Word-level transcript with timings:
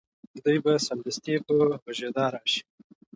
دوی 0.43 0.57
به 0.63 0.73
سمدستي 0.87 1.33
په 1.45 1.51
غږېدا 1.83 2.25
راشي 2.35 2.61